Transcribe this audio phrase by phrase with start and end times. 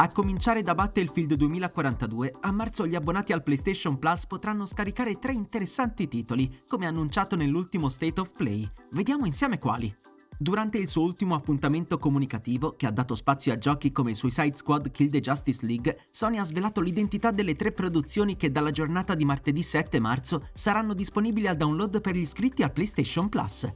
[0.00, 5.34] A cominciare da Battlefield 2042, a marzo gli abbonati al PlayStation Plus potranno scaricare tre
[5.34, 8.66] interessanti titoli, come annunciato nell'ultimo State of Play.
[8.92, 9.94] Vediamo insieme quali.
[10.38, 14.90] Durante il suo ultimo appuntamento comunicativo, che ha dato spazio a giochi come Suicide Squad
[14.90, 19.26] Kill the Justice League, Sony ha svelato l'identità delle tre produzioni che dalla giornata di
[19.26, 23.70] martedì 7 marzo saranno disponibili al download per gli iscritti al PlayStation Plus.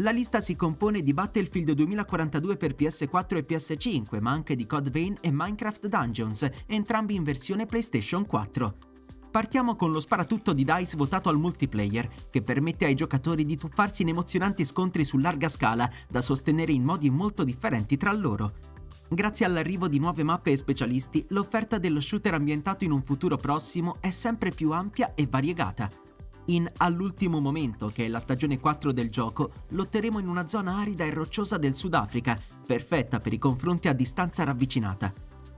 [0.00, 4.88] La lista si compone di Battlefield 2042 per PS4 e PS5, ma anche di Code
[4.88, 8.76] Vein e Minecraft Dungeons, entrambi in versione PlayStation 4.
[9.30, 14.00] Partiamo con lo sparatutto di DICE votato al multiplayer, che permette ai giocatori di tuffarsi
[14.00, 18.52] in emozionanti scontri su larga scala, da sostenere in modi molto differenti tra loro.
[19.06, 23.96] Grazie all'arrivo di nuove mappe e specialisti, l'offerta dello shooter ambientato in un futuro prossimo
[24.00, 25.90] è sempre più ampia e variegata.
[26.50, 31.04] In All'ultimo momento, che è la stagione 4 del gioco, lotteremo in una zona arida
[31.04, 35.14] e rocciosa del Sudafrica, perfetta per i confronti a distanza ravvicinata.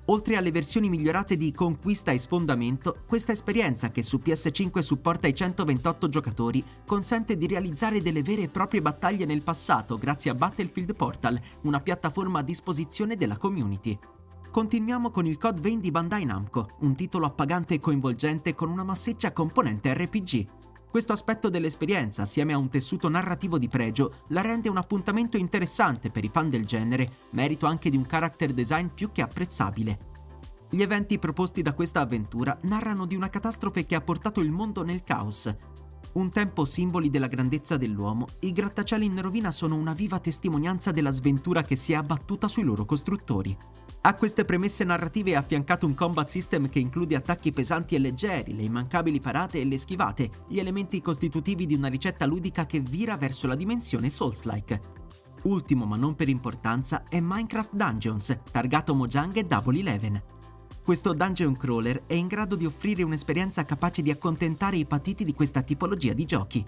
[0.07, 5.35] Oltre alle versioni migliorate di Conquista e Sfondamento, questa esperienza che su PS5 supporta i
[5.35, 10.95] 128 giocatori consente di realizzare delle vere e proprie battaglie nel passato grazie a Battlefield
[10.95, 13.99] Portal, una piattaforma a disposizione della community.
[14.51, 18.85] Continuiamo con il Code Vein di Bandai Namco, un titolo appagante e coinvolgente con una
[18.85, 20.61] massiccia componente RPG.
[20.93, 26.11] Questo aspetto dell'esperienza, assieme a un tessuto narrativo di pregio, la rende un appuntamento interessante
[26.11, 29.99] per i fan del genere, merito anche di un character design più che apprezzabile.
[30.69, 34.83] Gli eventi proposti da questa avventura narrano di una catastrofe che ha portato il mondo
[34.83, 35.57] nel caos.
[36.13, 41.11] Un tempo simboli della grandezza dell'uomo, i grattacieli in rovina sono una viva testimonianza della
[41.11, 43.57] sventura che si è abbattuta sui loro costruttori.
[44.05, 48.57] A queste premesse narrative è affiancato un combat system che include attacchi pesanti e leggeri,
[48.57, 53.17] le immancabili parate e le schivate, gli elementi costitutivi di una ricetta ludica che vira
[53.17, 54.81] verso la dimensione Souls-like.
[55.45, 60.21] Ultimo ma non per importanza è Minecraft Dungeons, targato Mojang e Double Eleven.
[60.83, 65.33] Questo dungeon crawler è in grado di offrire un'esperienza capace di accontentare i patiti di
[65.33, 66.65] questa tipologia di giochi.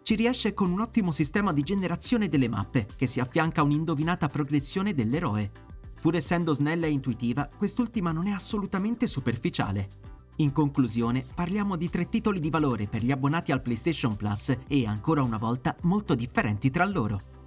[0.00, 4.26] Ci riesce con un ottimo sistema di generazione delle mappe, che si affianca a un'indovinata
[4.28, 5.66] progressione dell'eroe.
[6.00, 9.88] Pur essendo snella e intuitiva, quest'ultima non è assolutamente superficiale.
[10.36, 14.86] In conclusione, parliamo di tre titoli di valore per gli abbonati al PlayStation Plus e
[14.86, 17.37] ancora una volta molto differenti tra loro.